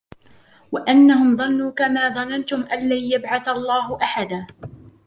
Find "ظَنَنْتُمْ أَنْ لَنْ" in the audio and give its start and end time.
2.09-3.03